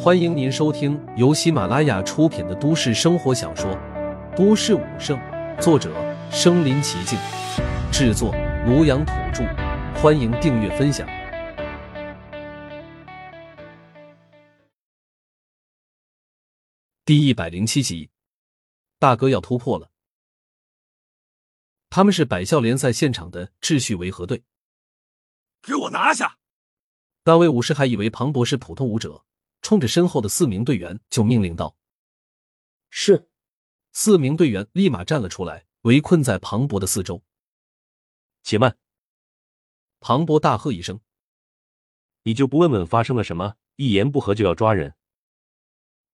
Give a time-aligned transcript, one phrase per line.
[0.00, 3.70] 欢迎您收听由喜马拉雅出品的都市生活小说
[4.36, 5.18] 《都市武圣》，
[5.60, 5.92] 作者：
[6.30, 7.18] 身临其境，
[7.92, 8.32] 制作：
[8.66, 9.44] 庐阳土著。
[10.00, 11.06] 欢迎订阅分享。
[17.04, 18.10] 第一百零七集，
[18.98, 19.90] 大哥要突破了。
[21.90, 24.44] 他们是百校联赛现场的秩序维和队，
[25.60, 26.38] 给我拿下！
[27.24, 29.24] 那位武士还以为庞博是普通武者。
[29.62, 31.76] 冲着身后的四名队员就命令道
[32.90, 33.28] ：“是。”
[33.92, 37.24] 四名队员立马站了出来，围困在庞博的四周。
[38.44, 38.78] 且慢！
[39.98, 41.00] 庞博大喝一声
[42.22, 43.56] ：“你就不问问发生了什么？
[43.76, 44.94] 一言不合就要抓人！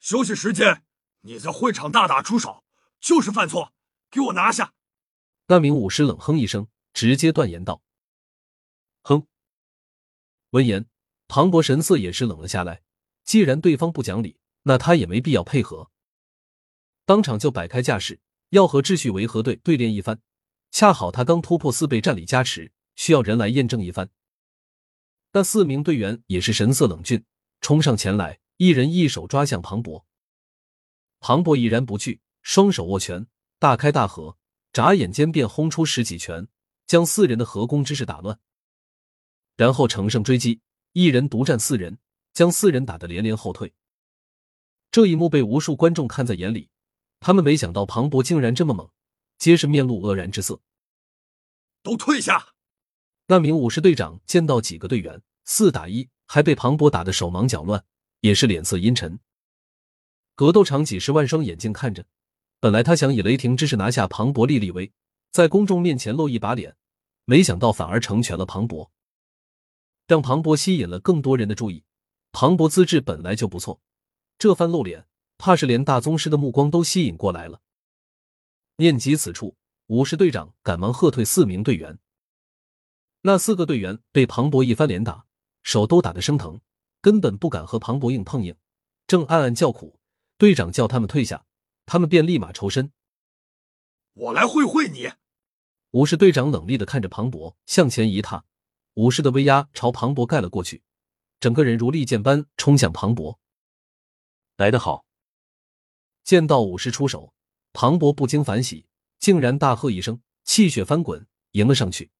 [0.00, 0.84] 休息时间，
[1.20, 2.64] 你在会场大打出手，
[3.00, 3.72] 就是犯错！
[4.10, 4.74] 给我拿下！”
[5.46, 7.82] 那名武师冷哼一声，直接断言道
[9.02, 9.26] ：“哼！”
[10.50, 10.88] 闻言，
[11.28, 12.82] 庞博神色也是冷了下来。
[13.28, 15.90] 既然对方不讲理，那他也没必要配合，
[17.04, 20.22] 当场就摆开架势，要和秩序维和队对练一番。
[20.70, 24.08] 恰好他刚突破四倍战力加持，需要人来验证一番。
[25.32, 27.22] 那四名队员也是神色冷峻，
[27.60, 30.06] 冲上前来，一人一手抓向庞博。
[31.20, 33.26] 庞博已然不惧，双手握拳，
[33.58, 34.38] 大开大合，
[34.72, 36.48] 眨眼间便轰出十几拳，
[36.86, 38.40] 将四人的合攻之势打乱，
[39.54, 40.62] 然后乘胜追击，
[40.94, 41.98] 一人独占四人。
[42.38, 43.74] 将四人打得连连后退，
[44.92, 46.70] 这一幕被无数观众看在眼里。
[47.18, 48.88] 他们没想到庞博竟然这么猛，
[49.38, 50.60] 皆是面露愕然之色。
[51.82, 52.54] 都退下！
[53.26, 57.84] 那名武士队长见到几个队员四打一，还被庞博打得手忙脚乱，
[58.20, 59.18] 也是脸色阴沉。
[60.36, 62.06] 格斗场几十万双眼睛看着，
[62.60, 64.92] 本来他想以雷霆之势拿下庞博立立威，
[65.32, 66.76] 在公众面前露一把脸，
[67.24, 68.92] 没想到反而成全了庞博，
[70.06, 71.82] 让庞博吸引了更多人的注意。
[72.32, 73.80] 庞博资质本来就不错，
[74.38, 75.06] 这番露脸，
[75.38, 77.60] 怕是连大宗师的目光都吸引过来了。
[78.76, 81.98] 念及此处，武士队长赶忙喝退四名队员。
[83.22, 85.26] 那四个队员被庞博一番连打，
[85.62, 86.60] 手都打得生疼，
[87.00, 88.54] 根本不敢和庞博硬碰硬，
[89.06, 89.98] 正暗暗叫苦。
[90.36, 91.44] 队长叫他们退下，
[91.84, 92.92] 他们便立马抽身。
[94.14, 95.10] 我来会会你。
[95.90, 98.44] 武士队长冷厉的看着庞博，向前一踏，
[98.94, 100.84] 武士的威压朝庞博盖了过去。
[101.40, 103.38] 整个人如利剑般冲向庞博，
[104.56, 105.06] 来得好！
[106.24, 107.32] 见到武士出手，
[107.72, 108.86] 庞博不经反喜，
[109.20, 112.10] 竟然大喝一声，气血翻滚，迎了上去。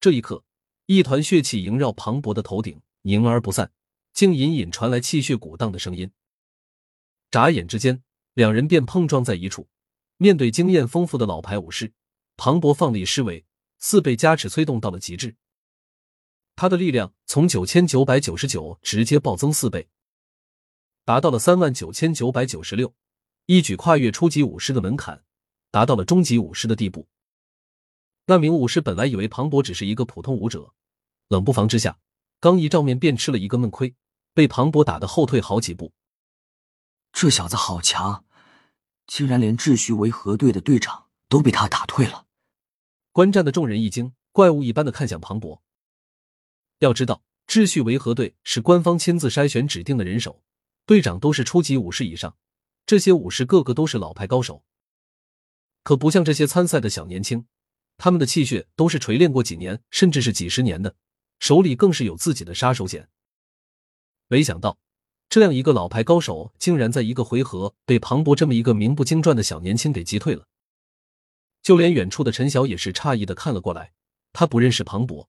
[0.00, 0.42] 这一刻，
[0.86, 3.72] 一团血气萦绕庞博的头顶，凝而不散，
[4.14, 6.10] 竟隐隐传来气血鼓荡的声音。
[7.30, 8.02] 眨眼之间，
[8.32, 9.68] 两人便碰撞在一处。
[10.16, 11.92] 面对经验丰富的老牌武士，
[12.38, 13.44] 庞博放力施为，
[13.78, 15.36] 似被加持催动到了极致。
[16.58, 19.88] 他的力量从九千九百九十九直接暴增四倍，
[21.04, 22.92] 达到了三万九千九百九十六，
[23.46, 25.22] 一举跨越初级武师的门槛，
[25.70, 27.06] 达到了中级武师的地步。
[28.26, 30.74] 那名武士本来以为庞博只是一个普通武者，
[31.28, 32.00] 冷不防之下，
[32.40, 33.94] 刚一照面便吃了一个闷亏，
[34.34, 35.92] 被庞博打得后退好几步。
[37.12, 38.24] 这小子好强，
[39.06, 42.26] 竟然连秩序维和队的队长都被他打退了。
[43.12, 45.62] 观战的众人一惊，怪物一般的看向庞博。
[46.78, 50.42] 要知道，秩序维和队是官方亲自筛选指定的人手，
[50.86, 52.36] 队长都是初级武士以上，
[52.86, 54.62] 这些武士个个都是老牌高手，
[55.82, 57.46] 可不像这些参赛的小年轻，
[57.96, 60.94] 他们的气血都是锤炼过几年，甚至是几十年的，
[61.40, 63.08] 手里更是有自己的杀手锏。
[64.28, 64.78] 没想到，
[65.28, 70.46] 这样一个老牌高手，竟然在一个回合被庞博这么一个名不经传的小年轻给击退了。
[71.60, 73.92] 就连远处的陈晓也是诧异的看了过来，
[74.32, 75.28] 他不认识庞博。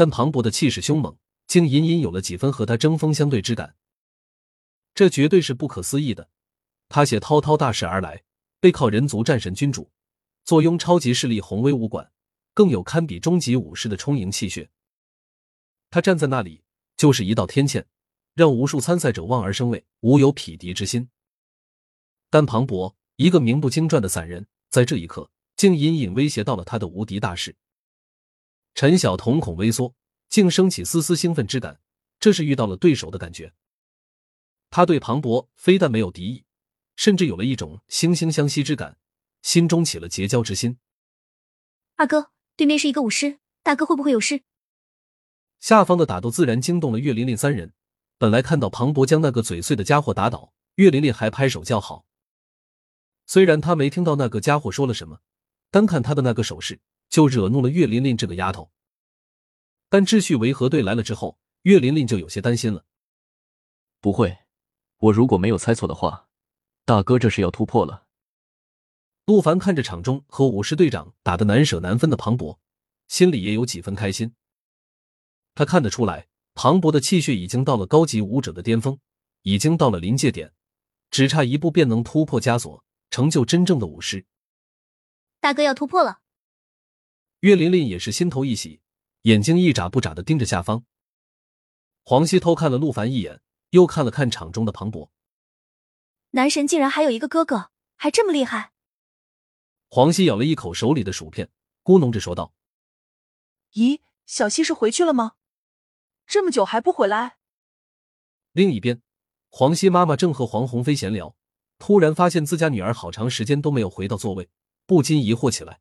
[0.00, 1.14] 但庞博的气势凶猛，
[1.46, 3.76] 竟隐隐有了几分和他针锋相对之感，
[4.94, 6.30] 这绝对是不可思议的。
[6.88, 8.22] 他携滔滔大势而来，
[8.60, 9.90] 背靠人族战神君主，
[10.42, 12.10] 坐拥超级势力，宏威武馆，
[12.54, 14.70] 更有堪比终极武士的充盈气血。
[15.90, 16.62] 他站在那里，
[16.96, 17.84] 就是一道天堑，
[18.32, 21.10] 让无数参赛者望而生畏，无有匹敌之心。
[22.30, 27.54] 但庞博一个名不经传的散人，在这一刻，竟隐隐威胁到了他的无敌大势。
[28.74, 29.94] 陈晓瞳孔微缩，
[30.28, 31.80] 竟升起丝丝兴奋之感。
[32.18, 33.52] 这是遇到了对手的感觉。
[34.68, 36.44] 他对庞博非但没有敌意，
[36.94, 38.98] 甚至有了一种惺惺相惜之感，
[39.42, 40.78] 心中起了结交之心。
[41.96, 44.42] 二哥，对面是一个武师，大哥会不会有事？
[45.58, 47.72] 下方的打斗自然惊动了岳琳琳三人。
[48.16, 52.04] 本来看到庞博将那个嘴碎的家伙打倒，岳琳琳还拍手叫好。
[53.26, 55.20] 虽然他没听到那个家伙说了什么，
[55.70, 56.80] 单看他的那个手势。
[57.10, 58.70] 就惹怒了岳琳琳这个丫头，
[59.88, 62.86] 但秩序维和队来了之后，岳琳琳就有些担心了。
[64.00, 64.38] 不会，
[64.98, 66.28] 我如果没有猜错的话，
[66.84, 68.06] 大哥这是要突破了。
[69.26, 72.60] 陆凡看着场中和武士队长打得难舍难分的庞博，
[73.08, 74.34] 心里也有几分开心。
[75.54, 78.98] 他看得出来，庞博的气血已经到了高级武者的巅峰，
[79.42, 80.54] 已经到了临界点，
[81.10, 84.26] 只差一步便能突破枷锁，成就真正的武师。
[85.40, 86.20] 大哥要突破了。
[87.40, 88.82] 岳琳琳也是心头一喜，
[89.22, 90.84] 眼睛一眨不眨的盯着下方。
[92.02, 93.40] 黄熙偷看了陆凡一眼，
[93.70, 95.10] 又看了看场中的庞博。
[96.32, 98.72] 男神竟然还有一个哥哥，还这么厉害。
[99.88, 101.48] 黄熙咬了一口手里的薯片，
[101.82, 102.52] 咕哝着说道
[103.72, 105.32] ：“咦，小西是回去了吗？
[106.26, 107.38] 这么久还不回来？”
[108.52, 109.00] 另一边，
[109.48, 111.34] 黄熙妈妈正和黄鸿飞闲聊，
[111.78, 114.50] 突然发现自家女儿好长时间都没有回到座位，
[114.84, 115.80] 不禁疑惑起来。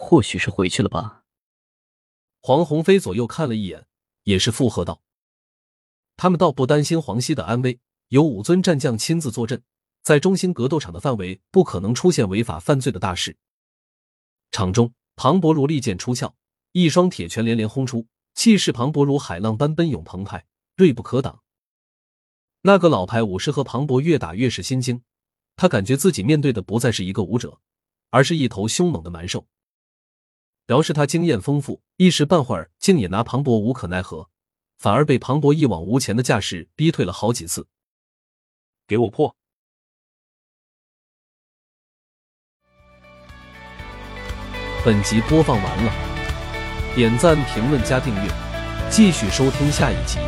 [0.00, 1.24] 或许是回去了吧。
[2.40, 3.84] 黄鸿飞左右看了一眼，
[4.22, 5.02] 也是附和道
[6.16, 9.60] ：“他们倒不担心黄熙的安危，有五尊战将亲自坐镇，
[10.02, 13.36] 在中心格斗场的范围，不可能出现违法犯罪的大事。”
[14.52, 16.32] 场中，庞博如利剑出鞘，
[16.70, 20.46] 一双铁拳连连轰出，气势磅礴如海浪般奔涌澎湃，
[20.76, 21.42] 锐不可挡。
[22.62, 25.02] 那个老牌武士和庞博越打越是心惊，
[25.56, 27.60] 他感觉自己面对的不再是一个武者，
[28.10, 29.46] 而是一头凶猛的蛮兽。
[30.68, 34.28] 饶是他经验丰富，一时半会儿竟也拿庞博无可奈何，
[34.76, 37.66] 反而被庞博一往无前的架势逼退了好几次。
[38.86, 39.34] 给我破！
[44.84, 48.30] 本集播放完了，点赞、评论、加订阅，
[48.90, 50.18] 继续收听下一集。